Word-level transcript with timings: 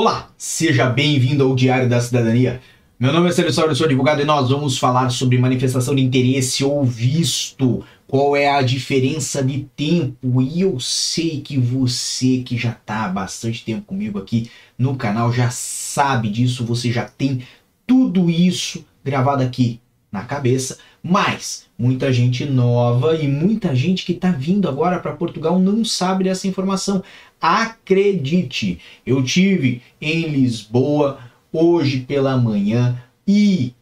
Olá, 0.00 0.30
seja 0.38 0.88
bem-vindo 0.88 1.42
ao 1.42 1.56
Diário 1.56 1.88
da 1.88 2.00
Cidadania. 2.00 2.60
Meu 3.00 3.12
nome 3.12 3.30
é 3.30 3.32
Sérgio 3.32 3.64
eu 3.64 3.74
sou 3.74 3.84
advogado 3.84 4.22
e 4.22 4.24
nós 4.24 4.48
vamos 4.48 4.78
falar 4.78 5.10
sobre 5.10 5.36
manifestação 5.38 5.92
de 5.92 6.00
interesse 6.00 6.62
ou 6.62 6.84
visto. 6.84 7.84
Qual 8.06 8.36
é 8.36 8.48
a 8.48 8.62
diferença 8.62 9.42
de 9.42 9.66
tempo? 9.74 10.40
E 10.40 10.60
eu 10.60 10.78
sei 10.78 11.40
que 11.40 11.58
você 11.58 12.44
que 12.46 12.56
já 12.56 12.70
está 12.70 13.06
há 13.06 13.08
bastante 13.08 13.64
tempo 13.64 13.86
comigo 13.86 14.20
aqui 14.20 14.48
no 14.78 14.94
canal 14.94 15.32
já 15.32 15.50
sabe 15.50 16.28
disso, 16.28 16.64
você 16.64 16.92
já 16.92 17.04
tem 17.04 17.42
tudo 17.84 18.30
isso 18.30 18.84
gravado 19.04 19.42
aqui 19.42 19.80
na 20.12 20.22
cabeça, 20.22 20.78
mas 21.02 21.66
muita 21.78 22.12
gente 22.12 22.44
nova 22.44 23.14
e 23.14 23.28
muita 23.28 23.74
gente 23.74 24.04
que 24.04 24.12
está 24.12 24.30
vindo 24.30 24.68
agora 24.68 24.98
para 24.98 25.16
Portugal 25.16 25.58
não 25.58 25.84
sabe 25.84 26.24
dessa 26.24 26.48
informação. 26.48 27.02
Acredite, 27.40 28.80
eu 29.06 29.22
tive 29.22 29.82
em 30.00 30.28
Lisboa 30.28 31.18
hoje 31.52 32.00
pela 32.00 32.36
manhã 32.36 33.02
e 33.26 33.72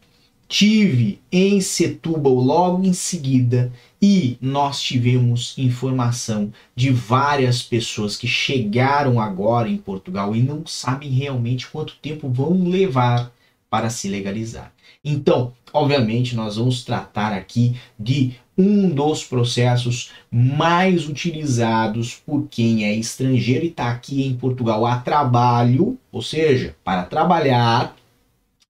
tive 0.47 1.19
em 1.31 1.59
Setúbal 1.59 2.35
logo 2.35 2.85
em 2.85 2.93
seguida 2.93 3.71
e 4.01 4.37
nós 4.39 4.81
tivemos 4.81 5.53
informação 5.57 6.53
de 6.75 6.89
várias 6.91 7.61
pessoas 7.61 8.15
que 8.15 8.27
chegaram 8.27 9.19
agora 9.19 9.67
em 9.67 9.77
Portugal 9.77 10.35
e 10.35 10.41
não 10.41 10.65
sabem 10.65 11.09
realmente 11.09 11.67
quanto 11.67 11.97
tempo 12.01 12.29
vão 12.29 12.63
levar 12.63 13.31
para 13.69 13.89
se 13.89 14.07
legalizar. 14.07 14.71
Então, 15.03 15.53
obviamente, 15.77 16.35
nós 16.35 16.57
vamos 16.57 16.83
tratar 16.83 17.33
aqui 17.33 17.75
de 17.99 18.35
um 18.57 18.89
dos 18.89 19.23
processos 19.23 20.11
mais 20.31 21.07
utilizados 21.07 22.15
por 22.15 22.47
quem 22.49 22.85
é 22.85 22.93
estrangeiro 22.93 23.65
e 23.65 23.69
está 23.69 23.91
aqui 23.91 24.25
em 24.25 24.35
Portugal 24.35 24.85
a 24.85 24.97
trabalho, 24.97 25.97
ou 26.11 26.21
seja, 26.21 26.75
para 26.83 27.03
trabalhar 27.03 27.95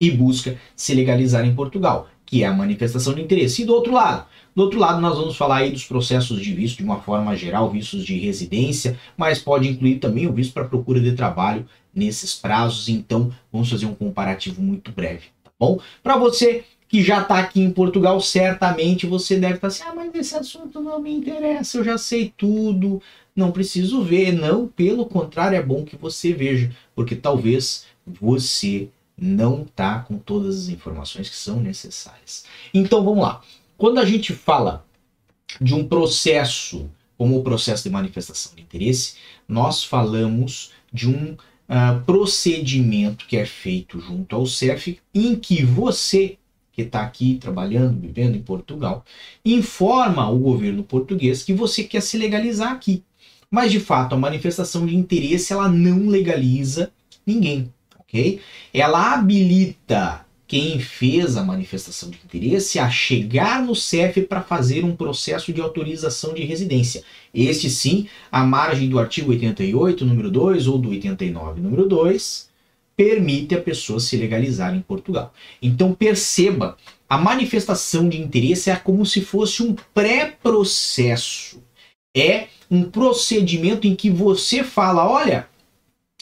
e 0.01 0.11
busca 0.11 0.59
se 0.77 0.95
legalizar 0.95 1.47
em 1.47 1.55
Portugal, 1.55 2.09
que 2.27 2.43
é 2.43 2.47
a 2.47 2.53
manifestação 2.53 3.15
de 3.15 3.23
interesse. 3.23 3.63
E 3.63 3.65
do 3.65 3.75
outro 3.75 3.93
lado, 3.93 4.27
do 4.55 4.63
outro 4.63 4.79
lado, 4.79 5.01
nós 5.01 5.17
vamos 5.17 5.37
falar 5.37 5.59
aí 5.59 5.71
dos 5.71 5.85
processos 5.85 6.41
de 6.41 6.53
visto 6.53 6.79
de 6.79 6.85
uma 6.85 7.01
forma 7.01 7.35
geral, 7.37 7.71
vistos 7.71 8.05
de 8.05 8.19
residência, 8.19 8.99
mas 9.17 9.39
pode 9.39 9.69
incluir 9.69 9.99
também 9.99 10.27
o 10.27 10.33
visto 10.33 10.53
para 10.53 10.65
procura 10.65 11.01
de 11.01 11.13
trabalho 11.13 11.67
nesses 11.95 12.35
prazos. 12.35 12.89
Então, 12.89 13.33
vamos 13.51 13.71
fazer 13.71 13.87
um 13.87 13.95
comparativo 13.95 14.61
muito 14.61 14.93
breve, 14.93 15.29
tá 15.43 15.51
bom? 15.59 15.79
Para 16.03 16.17
você 16.17 16.65
que 16.91 17.05
já 17.05 17.23
está 17.23 17.39
aqui 17.39 17.61
em 17.61 17.71
Portugal, 17.71 18.21
certamente 18.21 19.07
você 19.07 19.39
deve 19.39 19.55
estar 19.55 19.61
tá 19.61 19.67
assim: 19.69 19.85
ah, 19.85 19.95
mas 19.95 20.13
esse 20.13 20.35
assunto 20.35 20.81
não 20.81 21.01
me 21.01 21.13
interessa, 21.13 21.79
eu 21.79 21.85
já 21.85 21.97
sei 21.97 22.35
tudo, 22.37 23.01
não 23.35 23.53
preciso 23.53 24.03
ver. 24.03 24.33
Não, 24.33 24.67
pelo 24.67 25.07
contrário, 25.07 25.57
é 25.57 25.63
bom 25.63 25.85
que 25.85 25.97
você 25.97 26.33
veja, 26.33 26.75
porque 26.93 27.15
talvez 27.15 27.87
você 28.05 28.89
não 29.17 29.63
está 29.63 30.01
com 30.01 30.19
todas 30.19 30.63
as 30.63 30.69
informações 30.69 31.31
que 31.31 31.37
são 31.37 31.61
necessárias. 31.61 32.45
Então 32.75 33.05
vamos 33.05 33.23
lá. 33.23 33.41
Quando 33.79 34.01
a 34.01 34.05
gente 34.05 34.33
fala 34.33 34.85
de 35.61 35.75
um 35.75 35.87
processo 35.87 36.91
como 37.17 37.39
o 37.39 37.45
processo 37.45 37.85
de 37.85 37.91
manifestação 37.91 38.53
de 38.57 38.63
interesse, 38.63 39.15
nós 39.47 39.85
falamos 39.85 40.73
de 40.93 41.09
um 41.09 41.35
uh, 41.35 42.01
procedimento 42.05 43.27
que 43.27 43.37
é 43.37 43.47
feito 43.47 44.01
junto 44.01 44.35
ao 44.35 44.47
CEF 44.47 44.99
em 45.15 45.37
que 45.37 45.63
você 45.63 46.39
que 46.83 46.89
está 46.89 47.03
aqui 47.03 47.39
trabalhando, 47.41 48.01
vivendo 48.01 48.37
em 48.37 48.43
Portugal, 48.43 49.05
informa 49.45 50.29
o 50.31 50.39
governo 50.39 50.83
português 50.83 51.43
que 51.43 51.53
você 51.53 51.85
quer 51.85 52.03
se 52.03 52.19
legalizar 52.19 52.73
aqui. 52.73 53.03
Mas 53.51 53.73
de 53.73 53.81
fato, 53.81 54.15
a 54.15 54.19
manifestação 54.19 54.87
de 54.87 54.97
interesse 54.97 55.53
ela 55.53 55.69
não 55.69 56.09
legaliza 56.09 56.93
ninguém, 57.27 57.73
ok? 57.99 58.41
Ela 58.73 59.15
habilita 59.15 60.25
quem 60.51 60.81
fez 60.81 61.37
a 61.37 61.45
manifestação 61.45 62.11
de 62.11 62.19
interesse 62.25 62.81
a 62.81 62.91
chegar 62.91 63.63
no 63.65 63.73
CEF 63.73 64.23
para 64.23 64.43
fazer 64.43 64.85
um 64.85 64.97
processo 64.97 65.53
de 65.53 65.61
autorização 65.61 66.35
de 66.35 66.43
residência. 66.45 67.05
Este 67.33 67.71
sim, 67.71 68.09
a 68.33 68.43
margem 68.43 68.89
do 68.89 68.99
artigo 68.99 69.31
88, 69.31 70.05
número 70.05 70.29
2, 70.29 70.67
ou 70.67 70.77
do 70.77 70.89
89, 70.89 71.61
número 71.61 71.89
2, 71.89 72.50
permite 73.01 73.55
a 73.55 73.63
pessoa 73.63 73.99
se 73.99 74.15
legalizar 74.15 74.77
em 74.77 74.83
Portugal. 74.83 75.33
Então 75.63 75.95
perceba, 75.95 76.77
a 77.09 77.17
manifestação 77.17 78.07
de 78.07 78.21
interesse 78.21 78.69
é 78.69 78.77
como 78.77 79.07
se 79.07 79.23
fosse 79.23 79.63
um 79.63 79.75
pré-processo. 79.95 81.63
É 82.15 82.49
um 82.71 82.83
procedimento 82.91 83.87
em 83.87 83.97
que 83.97 84.11
você 84.11 84.63
fala, 84.63 85.11
olha, 85.11 85.49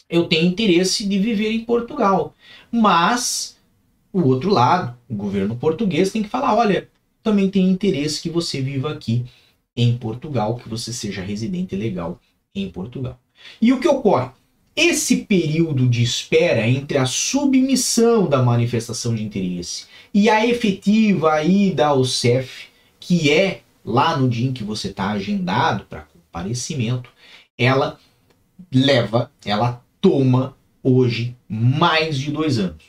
eu 0.09 0.29
tenho 0.29 0.47
interesse 0.47 1.05
de 1.05 1.19
viver 1.19 1.51
em 1.51 1.65
Portugal, 1.65 2.33
mas 2.71 3.57
o 4.13 4.23
outro 4.29 4.49
lado, 4.49 4.97
o 5.09 5.17
governo 5.17 5.57
português 5.57 6.13
tem 6.13 6.23
que 6.23 6.29
falar, 6.29 6.55
olha, 6.55 6.89
também 7.25 7.51
tem 7.51 7.69
interesse 7.69 8.23
que 8.23 8.31
você 8.31 8.61
viva 8.61 8.93
aqui 8.93 9.27
em 9.77 9.99
Portugal, 9.99 10.55
que 10.55 10.69
você 10.69 10.93
seja 10.93 11.23
residente 11.23 11.75
legal 11.75 12.21
em 12.55 12.71
Portugal. 12.71 13.19
E 13.61 13.73
o 13.73 13.81
que 13.81 13.89
ocorre? 13.89 14.31
Esse 14.81 15.17
período 15.17 15.89
de 15.89 16.05
espera 16.05 16.69
entre 16.69 16.99
a 16.99 17.05
submissão 17.05 18.29
da 18.29 18.41
manifestação 18.41 19.13
de 19.13 19.25
interesse 19.25 19.87
e 20.15 20.31
a 20.31 20.47
efetiva 20.47 21.43
ida 21.43 21.89
ao 21.89 22.05
CEF, 22.05 22.69
que 23.01 23.29
é 23.29 23.63
lá 23.85 24.17
no 24.17 24.29
dia 24.29 24.49
em 24.49 24.53
que 24.53 24.63
você 24.63 24.87
está 24.87 25.11
agendado 25.11 25.85
para 25.87 26.03
comparecimento, 26.03 27.11
ela 27.59 27.99
leva, 28.73 29.33
ela 29.45 29.85
toma 30.01 30.57
hoje 30.81 31.37
mais 31.49 32.17
de 32.17 32.31
dois 32.31 32.57
anos. 32.61 32.85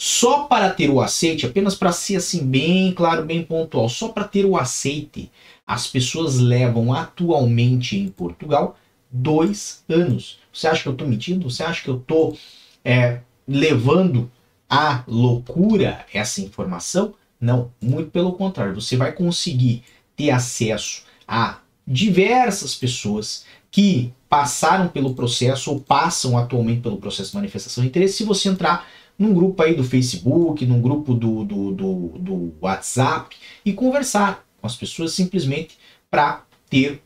Só 0.00 0.44
para 0.44 0.70
ter 0.70 0.88
o 0.88 1.02
aceite, 1.02 1.44
apenas 1.44 1.74
para 1.74 1.92
ser 1.92 2.16
assim 2.16 2.46
bem 2.46 2.94
claro, 2.94 3.26
bem 3.26 3.42
pontual, 3.42 3.90
só 3.90 4.08
para 4.08 4.24
ter 4.24 4.46
o 4.46 4.56
aceite, 4.56 5.30
as 5.66 5.86
pessoas 5.86 6.38
levam 6.38 6.94
atualmente 6.94 7.98
em 7.98 8.08
Portugal 8.08 8.78
dois 9.12 9.84
anos. 9.86 10.39
Você 10.52 10.68
acha 10.68 10.82
que 10.82 10.88
eu 10.88 10.92
estou 10.92 11.08
mentindo? 11.08 11.48
Você 11.48 11.62
acha 11.62 11.82
que 11.82 11.88
eu 11.88 11.96
estou 11.96 12.36
é, 12.84 13.20
levando 13.46 14.30
à 14.68 15.04
loucura 15.06 16.04
essa 16.12 16.40
informação? 16.40 17.14
Não, 17.40 17.70
muito 17.80 18.10
pelo 18.10 18.32
contrário. 18.32 18.74
Você 18.74 18.96
vai 18.96 19.12
conseguir 19.12 19.82
ter 20.16 20.30
acesso 20.30 21.04
a 21.26 21.60
diversas 21.86 22.74
pessoas 22.74 23.44
que 23.70 24.12
passaram 24.28 24.88
pelo 24.88 25.14
processo 25.14 25.70
ou 25.70 25.80
passam 25.80 26.36
atualmente 26.36 26.80
pelo 26.80 26.98
processo 26.98 27.30
de 27.30 27.36
manifestação 27.36 27.82
de 27.82 27.88
interesse 27.88 28.18
se 28.18 28.24
você 28.24 28.48
entrar 28.48 28.86
num 29.18 29.34
grupo 29.34 29.62
aí 29.62 29.74
do 29.74 29.84
Facebook, 29.84 30.64
num 30.64 30.80
grupo 30.80 31.14
do, 31.14 31.44
do, 31.44 31.72
do, 31.72 32.08
do 32.18 32.54
WhatsApp 32.60 33.36
e 33.64 33.72
conversar 33.72 34.44
com 34.60 34.66
as 34.66 34.76
pessoas 34.76 35.12
simplesmente 35.12 35.78
para 36.10 36.44
ter 36.68 37.02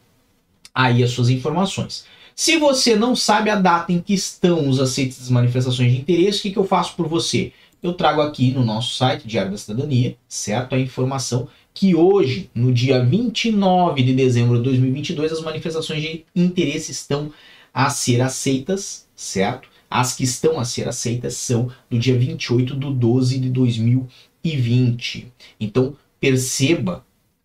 aí 0.75 1.03
as 1.03 1.11
suas 1.11 1.28
informações. 1.28 2.05
Se 2.36 2.56
você 2.56 2.96
não 2.96 3.14
sabe 3.14 3.48
a 3.48 3.54
data 3.54 3.92
em 3.92 4.00
que 4.00 4.12
estão 4.12 4.68
os 4.68 4.80
aceites 4.80 5.18
das 5.18 5.30
manifestações 5.30 5.92
de 5.92 5.98
interesse, 5.98 6.40
o 6.40 6.42
que, 6.42 6.50
que 6.50 6.58
eu 6.58 6.64
faço 6.64 6.96
por 6.96 7.06
você? 7.06 7.52
Eu 7.80 7.92
trago 7.92 8.20
aqui 8.20 8.50
no 8.50 8.64
nosso 8.64 8.96
site, 8.96 9.28
Diário 9.28 9.52
da 9.52 9.58
Cidadania, 9.58 10.16
certo? 10.26 10.74
A 10.74 10.78
informação 10.78 11.46
que 11.72 11.94
hoje, 11.94 12.50
no 12.54 12.72
dia 12.72 13.04
29 13.04 14.02
de 14.02 14.14
dezembro 14.14 14.56
de 14.56 14.64
2022, 14.64 15.32
as 15.32 15.42
manifestações 15.42 16.02
de 16.02 16.24
interesse 16.34 16.90
estão 16.90 17.32
a 17.72 17.88
ser 17.90 18.20
aceitas, 18.20 19.06
certo? 19.14 19.68
As 19.88 20.16
que 20.16 20.24
estão 20.24 20.58
a 20.58 20.64
ser 20.64 20.88
aceitas 20.88 21.34
são 21.34 21.70
do 21.88 21.98
dia 21.98 22.18
28 22.18 22.74
de 22.74 22.92
12 22.92 23.38
de 23.38 23.50
2020. 23.50 25.32
Então, 25.60 25.96
perceba, 26.18 27.04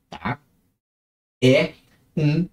tá? 0.09 0.39
É 1.43 1.73
um 2.17 2.47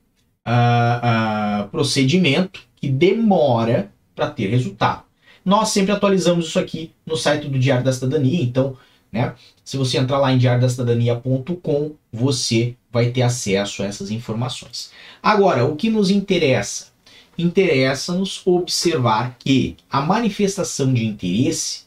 procedimento 1.70 2.60
que 2.76 2.88
demora 2.88 3.90
para 4.14 4.30
ter 4.30 4.48
resultado. 4.48 5.02
Nós 5.44 5.68
sempre 5.68 5.92
atualizamos 5.92 6.46
isso 6.46 6.58
aqui 6.58 6.92
no 7.04 7.16
site 7.16 7.48
do 7.48 7.58
Diário 7.58 7.84
da 7.84 7.92
Cidadania, 7.92 8.42
então, 8.42 8.76
né, 9.12 9.34
se 9.64 9.76
você 9.76 9.96
entrar 9.98 10.18
lá 10.18 10.32
em 10.32 10.38
diariodacidadania.com, 10.38 11.92
você 12.12 12.74
vai 12.90 13.10
ter 13.10 13.22
acesso 13.22 13.82
a 13.82 13.86
essas 13.86 14.10
informações. 14.10 14.90
Agora, 15.22 15.64
o 15.64 15.76
que 15.76 15.88
nos 15.88 16.10
interessa? 16.10 16.88
Interessa-nos 17.38 18.42
observar 18.46 19.36
que 19.38 19.76
a 19.90 20.00
manifestação 20.00 20.92
de 20.92 21.06
interesse 21.06 21.85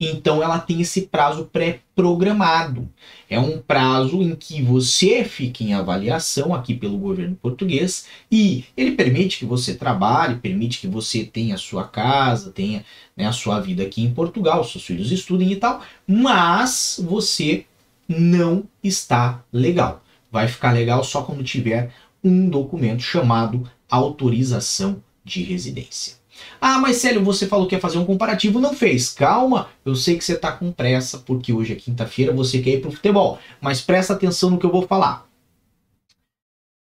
então 0.00 0.42
ela 0.42 0.58
tem 0.60 0.80
esse 0.80 1.02
prazo 1.02 1.46
pré-programado. 1.46 2.88
É 3.28 3.38
um 3.38 3.58
prazo 3.60 4.22
em 4.22 4.36
que 4.36 4.62
você 4.62 5.24
fica 5.24 5.64
em 5.64 5.74
avaliação 5.74 6.54
aqui 6.54 6.74
pelo 6.74 6.98
governo 6.98 7.34
português 7.34 8.06
e 8.30 8.64
ele 8.76 8.92
permite 8.92 9.38
que 9.38 9.44
você 9.44 9.74
trabalhe, 9.74 10.36
permite 10.36 10.80
que 10.80 10.86
você 10.86 11.24
tenha 11.24 11.56
a 11.56 11.58
sua 11.58 11.86
casa, 11.86 12.52
tenha 12.52 12.84
né, 13.16 13.26
a 13.26 13.32
sua 13.32 13.60
vida 13.60 13.82
aqui 13.82 14.02
em 14.02 14.14
Portugal, 14.14 14.62
seus 14.64 14.84
filhos 14.84 15.10
estudem 15.10 15.50
e 15.50 15.56
tal, 15.56 15.82
mas 16.06 17.00
você 17.02 17.64
não 18.08 18.64
está 18.82 19.42
legal. 19.52 20.02
Vai 20.30 20.46
ficar 20.46 20.72
legal 20.72 21.02
só 21.02 21.22
quando 21.22 21.42
tiver 21.42 21.92
um 22.22 22.48
documento 22.48 23.02
chamado 23.02 23.68
autorização 23.90 25.02
de 25.24 25.42
residência. 25.42 26.17
Ah, 26.60 26.78
mas 26.78 26.96
Célio, 26.96 27.22
você 27.22 27.46
falou 27.46 27.66
que 27.66 27.74
ia 27.74 27.80
fazer 27.80 27.98
um 27.98 28.04
comparativo, 28.04 28.60
não 28.60 28.74
fez. 28.74 29.10
Calma, 29.10 29.68
eu 29.84 29.94
sei 29.94 30.16
que 30.16 30.24
você 30.24 30.34
está 30.34 30.52
com 30.52 30.72
pressa, 30.72 31.18
porque 31.18 31.52
hoje 31.52 31.72
é 31.72 31.76
quinta-feira, 31.76 32.32
você 32.32 32.60
quer 32.60 32.70
ir 32.70 32.80
para 32.80 32.90
o 32.90 32.92
futebol. 32.92 33.38
Mas 33.60 33.80
presta 33.80 34.12
atenção 34.12 34.50
no 34.50 34.58
que 34.58 34.66
eu 34.66 34.72
vou 34.72 34.86
falar. 34.86 35.26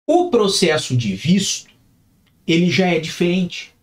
O 0.06 0.30
processo 0.30 0.96
de 0.96 1.14
visto, 1.14 1.70
ele 2.46 2.70
já 2.70 2.88
é 2.88 2.98
diferente. 2.98 3.74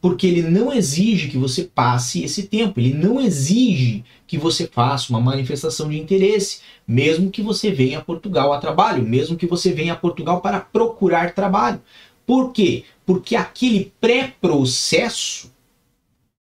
Porque 0.00 0.26
ele 0.26 0.42
não 0.42 0.72
exige 0.72 1.28
que 1.28 1.38
você 1.38 1.64
passe 1.64 2.24
esse 2.24 2.44
tempo, 2.44 2.80
ele 2.80 2.94
não 2.94 3.20
exige 3.20 4.04
que 4.26 4.36
você 4.36 4.66
faça 4.66 5.10
uma 5.10 5.20
manifestação 5.20 5.88
de 5.88 5.98
interesse, 5.98 6.60
mesmo 6.86 7.30
que 7.30 7.42
você 7.42 7.70
venha 7.70 7.98
a 7.98 8.04
Portugal 8.04 8.52
a 8.52 8.58
trabalho, 8.58 9.04
mesmo 9.04 9.36
que 9.36 9.46
você 9.46 9.72
venha 9.72 9.92
a 9.92 9.96
Portugal 9.96 10.40
para 10.40 10.60
procurar 10.60 11.34
trabalho. 11.34 11.80
Por 12.28 12.52
quê? 12.52 12.84
Porque 13.06 13.34
aquele 13.34 13.90
pré-processo 13.98 15.50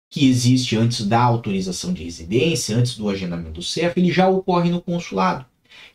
que 0.09 0.27
existe 0.27 0.75
antes 0.75 1.05
da 1.05 1.21
autorização 1.21 1.93
de 1.93 2.03
residência, 2.03 2.75
antes 2.75 2.97
do 2.97 3.07
agendamento 3.07 3.51
do 3.51 3.63
CEF, 3.63 3.97
ele 3.97 4.11
já 4.11 4.27
ocorre 4.27 4.69
no 4.69 4.81
consulado. 4.81 5.45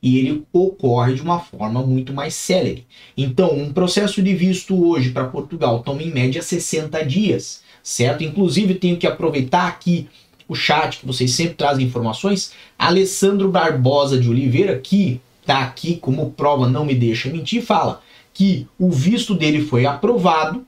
E 0.02 0.18
ele 0.18 0.42
ocorre 0.50 1.12
de 1.12 1.20
uma 1.20 1.38
forma 1.38 1.82
muito 1.82 2.14
mais 2.14 2.32
célere. 2.32 2.86
Então, 3.14 3.54
um 3.54 3.74
processo 3.74 4.22
de 4.22 4.34
visto 4.34 4.88
hoje 4.88 5.10
para 5.10 5.28
Portugal 5.28 5.82
toma 5.82 6.02
em 6.02 6.10
média 6.10 6.40
60 6.40 7.04
dias, 7.04 7.60
certo? 7.82 8.24
Inclusive, 8.24 8.76
tenho 8.76 8.96
que 8.96 9.06
aproveitar 9.06 9.68
aqui 9.68 10.08
o 10.48 10.54
chat, 10.54 11.00
que 11.00 11.06
vocês 11.06 11.30
sempre 11.32 11.56
trazem 11.56 11.84
informações. 11.84 12.52
Alessandro 12.78 13.50
Barbosa 13.50 14.18
de 14.18 14.30
Oliveira, 14.30 14.78
que 14.78 15.20
está 15.42 15.58
aqui 15.58 15.96
como 15.96 16.30
prova, 16.30 16.70
não 16.70 16.86
me 16.86 16.94
deixa 16.94 17.28
mentir, 17.28 17.62
fala 17.62 18.02
que 18.34 18.66
o 18.78 18.90
visto 18.90 19.34
dele 19.34 19.64
foi 19.64 19.86
aprovado, 19.86 20.66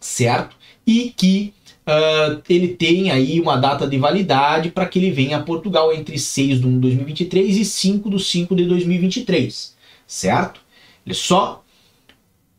certo? 0.00 0.56
E 0.86 1.12
que 1.14 1.52
uh, 1.86 2.42
ele 2.48 2.68
tem 2.68 3.10
aí 3.10 3.38
uma 3.38 3.56
data 3.56 3.86
de 3.86 3.98
validade 3.98 4.70
para 4.70 4.86
que 4.86 4.98
ele 4.98 5.10
venha 5.10 5.36
a 5.36 5.42
Portugal 5.42 5.92
entre 5.92 6.18
6 6.18 6.60
de 6.60 6.66
1 6.66 6.70
de 6.72 6.78
2023 6.78 7.58
e 7.58 7.64
5 7.64 8.10
de 8.10 8.24
5 8.24 8.56
de 8.56 8.64
2023, 8.64 9.76
certo? 10.06 10.60
Ele 11.04 11.14
só 11.14 11.62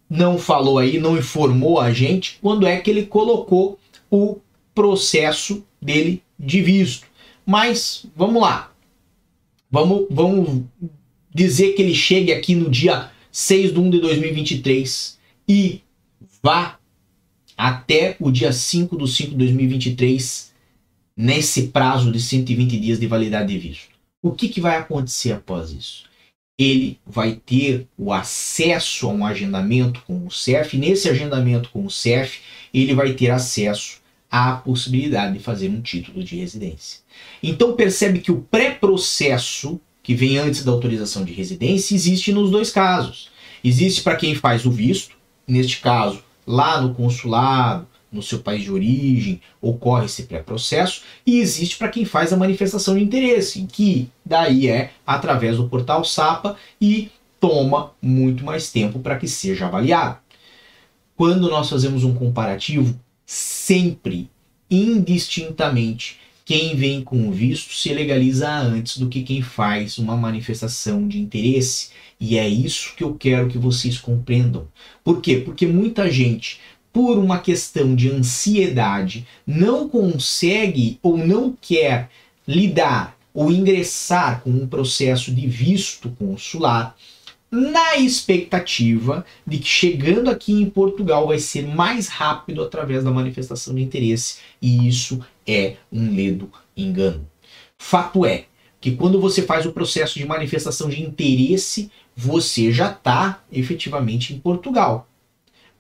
não 0.08 0.38
falou 0.38 0.78
aí, 0.78 1.00
não 1.00 1.18
informou 1.18 1.80
a 1.80 1.92
gente 1.92 2.38
quando 2.42 2.68
é 2.68 2.78
que 2.80 2.90
ele 2.90 3.06
colocou 3.06 3.80
o 4.12 4.38
processo 4.74 5.64
dele 5.82 6.22
de 6.38 6.62
visto. 6.62 7.08
Mas 7.46 8.06
vamos 8.16 8.42
lá. 8.42 8.72
Vamos, 9.72 10.08
vamos 10.10 10.64
dizer 11.34 11.74
que 11.74 11.82
ele 11.82 11.94
chegue 11.94 12.32
aqui 12.32 12.56
no 12.56 12.70
dia 12.70 13.12
6 13.32 13.74
de 13.74 13.80
1 13.80 13.90
de 13.90 14.00
2023 14.00 15.18
e 15.48 15.82
vá 16.44 16.80
até 17.58 18.16
o 18.20 18.32
dia 18.32 18.52
5 18.52 18.98
de 18.98 19.12
5 19.12 19.32
de 19.32 19.38
2023 19.38 20.54
nesse 21.16 21.68
prazo 21.68 22.12
de 22.12 22.20
120 22.20 22.80
dias 22.80 23.00
de 23.00 23.06
validade 23.06 23.52
de 23.54 23.60
visto. 23.60 23.90
O 24.22 24.32
que, 24.32 24.48
que 24.48 24.62
vai 24.62 24.78
acontecer 24.78 25.34
após 25.34 25.72
isso? 25.72 26.06
Ele 26.58 26.98
vai 27.06 27.36
ter 27.36 27.88
o 27.98 28.14
acesso 28.14 29.08
a 29.08 29.12
um 29.12 29.26
agendamento 29.26 30.02
com 30.06 30.26
o 30.26 30.32
CEF. 30.32 30.78
Nesse 30.78 31.10
agendamento 31.10 31.70
com 31.70 31.86
o 31.86 31.92
CEF, 31.92 32.40
ele 32.74 32.94
vai 32.94 33.14
ter 33.14 33.32
acesso 33.32 34.00
à 34.30 34.54
possibilidade 34.54 35.34
de 35.34 35.44
fazer 35.44 35.70
um 35.70 35.82
título 35.82 36.24
de 36.24 36.36
residência. 36.36 37.00
Então 37.42 37.76
percebe 37.76 38.20
que 38.20 38.32
o 38.32 38.42
pré-processo 38.42 39.80
que 40.10 40.16
vem 40.16 40.40
antes 40.40 40.64
da 40.64 40.72
autorização 40.72 41.24
de 41.24 41.32
residência, 41.32 41.94
existe 41.94 42.34
nos 42.34 42.50
dois 42.50 42.72
casos. 42.72 43.30
Existe 43.64 44.02
para 44.02 44.16
quem 44.16 44.34
faz 44.34 44.66
o 44.66 44.72
visto, 44.72 45.16
neste 45.48 45.80
caso, 45.82 46.24
lá 46.48 46.82
no 46.82 46.96
consulado, 46.96 47.88
no 48.12 48.24
seu 48.24 48.40
país 48.40 48.64
de 48.64 48.72
origem, 48.72 49.40
ocorre 49.62 50.08
esse 50.08 50.24
pré-processo, 50.24 51.04
e 51.28 51.38
existe 51.38 51.78
para 51.78 51.90
quem 51.90 52.06
faz 52.06 52.34
a 52.34 52.38
manifestação 52.38 52.98
de 52.98 53.04
interesse, 53.04 53.68
que 53.72 54.10
daí 54.26 54.68
é 54.68 54.94
através 55.06 55.58
do 55.58 55.70
portal 55.70 56.04
SAPA 56.04 56.56
e 56.82 57.12
toma 57.40 57.92
muito 58.02 58.44
mais 58.44 58.72
tempo 58.72 58.98
para 58.98 59.16
que 59.16 59.28
seja 59.28 59.68
avaliado. 59.68 60.18
Quando 61.16 61.48
nós 61.52 61.70
fazemos 61.70 62.04
um 62.04 62.16
comparativo, 62.16 63.00
sempre, 63.28 64.28
indistintamente, 64.72 66.20
quem 66.50 66.76
vem 66.76 67.04
com 67.04 67.30
visto 67.30 67.76
se 67.76 67.94
legaliza 67.94 68.50
antes 68.50 68.98
do 68.98 69.08
que 69.08 69.22
quem 69.22 69.40
faz 69.40 70.00
uma 70.00 70.18
manifestação 70.18 71.08
de 71.08 71.20
interesse. 71.20 71.92
E 72.20 72.40
é 72.40 72.50
isso 72.50 72.96
que 72.96 73.04
eu 73.04 73.14
quero 73.14 73.48
que 73.48 73.58
vocês 73.60 74.00
compreendam. 74.00 74.68
Por 75.04 75.22
quê? 75.22 75.36
Porque 75.46 75.68
muita 75.68 76.12
gente, 76.12 76.60
por 76.92 77.20
uma 77.20 77.38
questão 77.38 77.96
de 77.96 78.10
ansiedade, 78.10 79.28
não 79.46 79.88
consegue 79.88 80.98
ou 81.04 81.16
não 81.16 81.56
quer 81.62 82.10
lidar 82.48 83.16
ou 83.32 83.52
ingressar 83.52 84.42
com 84.42 84.50
um 84.50 84.68
processo 84.68 85.32
de 85.32 85.46
visto 85.46 86.10
consular 86.18 86.98
na 87.52 87.98
expectativa 87.98 89.26
de 89.46 89.58
que 89.58 89.68
chegando 89.68 90.30
aqui 90.30 90.54
em 90.54 90.70
Portugal 90.70 91.28
vai 91.28 91.40
ser 91.40 91.66
mais 91.66 92.08
rápido 92.08 92.62
através 92.62 93.04
da 93.04 93.12
manifestação 93.12 93.74
de 93.74 93.82
interesse, 93.82 94.40
e 94.62 94.88
isso 94.88 95.24
é 95.48 95.78
um 95.92 96.14
ledo 96.16 96.52
engano. 96.78 97.28
Fato 97.78 98.26
é 98.26 98.46
que 98.80 98.96
quando 98.96 99.20
você 99.20 99.42
faz 99.42 99.66
o 99.66 99.74
processo 99.74 100.20
de 100.20 100.26
manifestação 100.26 100.90
de 100.90 101.02
interesse, 101.02 101.92
você 102.16 102.72
já 102.72 102.92
está 102.92 103.44
efetivamente 103.52 104.34
em 104.34 104.40
Portugal. 104.40 105.08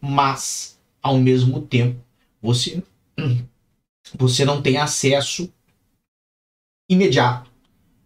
Mas, 0.01 0.79
ao 1.01 1.17
mesmo 1.17 1.61
tempo, 1.61 1.99
você, 2.41 2.81
você 4.17 4.43
não 4.43 4.61
tem 4.61 4.77
acesso 4.77 5.51
imediato, 6.89 7.51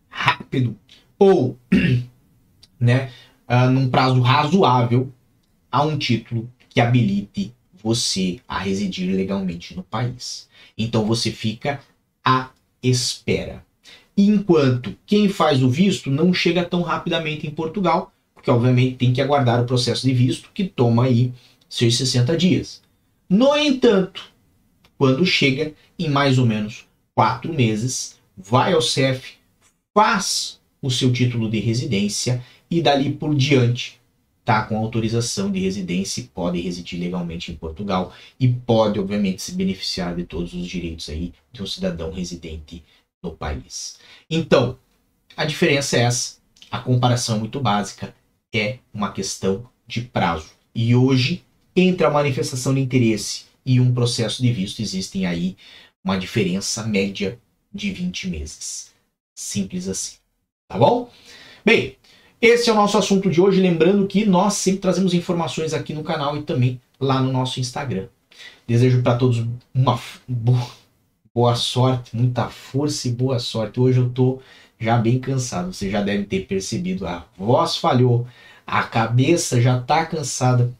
rápido, 0.10 0.78
ou 1.18 1.58
né, 2.80 3.12
uh, 3.50 3.70
num 3.70 3.90
prazo 3.90 4.22
razoável 4.22 5.12
a 5.72 5.84
um 5.84 5.98
título 5.98 6.50
que 6.70 6.80
habilite 6.82 7.54
você 7.84 8.40
a 8.48 8.60
residir 8.60 9.14
legalmente 9.14 9.76
no 9.76 9.84
país. 9.84 10.48
Então 10.78 11.06
você 11.06 11.32
fica 11.32 11.82
à 12.24 12.50
espera. 12.82 13.64
Enquanto 14.18 14.96
quem 15.06 15.28
faz 15.28 15.62
o 15.62 15.70
visto 15.70 16.10
não 16.10 16.34
chega 16.34 16.64
tão 16.64 16.82
rapidamente 16.82 17.46
em 17.46 17.52
Portugal, 17.52 18.14
porque 18.34 18.50
obviamente 18.50 18.98
tem 18.98 19.12
que 19.12 19.22
aguardar 19.22 19.62
o 19.62 19.66
processo 19.66 20.06
de 20.06 20.14
visto 20.14 20.50
que 20.54 20.66
toma 20.66 21.06
aí 21.06 21.34
seus 21.68 21.98
60 21.98 22.38
dias. 22.38 22.82
No 23.28 23.56
entanto, 23.58 24.32
quando 24.98 25.26
chega 25.26 25.74
em 25.98 26.10
mais 26.10 26.38
ou 26.38 26.46
menos 26.46 26.86
quatro 27.16 27.54
meses, 27.54 28.20
vai 28.38 28.74
ao 28.74 28.82
CEF, 28.82 29.34
faz 29.94 30.60
o 30.84 30.92
seu 30.92 31.14
título 31.14 31.50
de 31.50 31.60
residência 31.62 32.44
e 32.70 32.82
dali 32.82 33.10
por 33.10 33.34
diante 33.34 34.02
está 34.42 34.64
com 34.64 34.78
autorização 34.78 35.50
de 35.50 35.58
residência 35.62 36.20
e 36.20 36.26
pode 36.26 36.60
residir 36.60 37.00
legalmente 37.00 37.50
em 37.50 37.56
Portugal 37.56 38.14
e 38.38 38.50
pode, 38.50 39.00
obviamente, 39.00 39.42
se 39.42 39.54
beneficiar 39.54 40.14
de 40.14 40.26
todos 40.26 40.54
os 40.54 40.68
direitos 40.68 41.08
aí 41.08 41.34
de 41.54 41.64
um 41.64 41.66
cidadão 41.66 42.12
residente 42.12 42.84
no 43.24 43.32
país. 43.32 43.98
Então, 44.30 44.78
a 45.38 45.46
diferença 45.46 45.96
é 45.96 46.02
essa. 46.02 46.38
A 46.70 46.80
comparação 46.80 47.40
muito 47.40 47.62
básica 47.62 48.14
é 48.54 48.80
uma 48.94 49.14
questão 49.14 49.70
de 49.88 50.02
prazo. 50.02 50.52
E 50.76 50.94
hoje, 50.94 51.46
entre 51.74 52.06
a 52.06 52.10
manifestação 52.10 52.74
de 52.74 52.82
interesse 52.82 53.46
e 53.66 53.80
um 53.80 53.94
processo 53.94 54.42
de 54.42 54.52
visto, 54.52 54.82
existem 54.82 55.26
aí 55.26 55.56
uma 56.04 56.18
diferença 56.18 56.86
média 56.86 57.40
de 57.74 57.90
20 57.94 58.28
meses. 58.28 58.92
Simples 59.34 59.88
assim. 59.88 60.23
Tá 60.74 60.80
bom? 60.80 61.08
Bem, 61.64 61.98
esse 62.42 62.68
é 62.68 62.74
o 62.74 62.76
nosso 62.76 62.98
assunto 62.98 63.30
de 63.30 63.40
hoje. 63.40 63.62
Lembrando 63.62 64.08
que 64.08 64.26
nós 64.26 64.56
sempre 64.56 64.80
trazemos 64.80 65.14
informações 65.14 65.72
aqui 65.72 65.94
no 65.94 66.04
canal 66.04 66.36
e 66.36 66.42
também 66.42 66.82
lá 67.00 67.22
no 67.22 67.32
nosso 67.32 67.60
Instagram. 67.60 68.08
Desejo 68.68 69.04
para 69.04 69.16
todos 69.16 69.46
uma 69.72 70.00
boa 70.28 71.56
sorte, 71.56 72.18
muita 72.18 72.50
força 72.50 73.08
e 73.08 73.12
boa 73.12 73.38
sorte. 73.38 73.80
Hoje 73.80 74.00
eu 74.00 74.10
tô 74.10 74.42
já 74.80 74.98
bem 74.98 75.20
cansado. 75.20 75.72
Você 75.72 75.92
já 75.92 76.02
deve 76.02 76.24
ter 76.24 76.48
percebido. 76.48 77.06
A 77.06 77.24
voz 77.38 77.78
falhou, 77.78 78.26
a 78.66 78.82
cabeça 78.82 79.62
já 79.62 79.80
tá 79.80 80.04
cansada. 80.08 80.74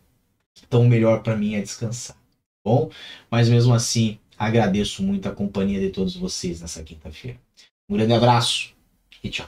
Então 0.68 0.82
o 0.82 0.90
melhor 0.90 1.22
para 1.22 1.38
mim 1.38 1.54
é 1.54 1.62
descansar. 1.62 2.16
Tá 2.16 2.72
bom, 2.72 2.90
mas 3.30 3.48
mesmo 3.48 3.76
assim 3.76 4.18
agradeço 4.40 5.04
muito 5.04 5.30
a 5.30 5.32
companhia 5.32 5.80
de 5.80 5.92
todos 5.92 6.16
vocês 6.16 6.62
nessa 6.62 6.82
quinta-feira. 6.82 7.38
Um 7.88 7.96
grande 7.96 8.14
abraço 8.14 8.74
e 9.24 9.30
tchau. 9.30 9.48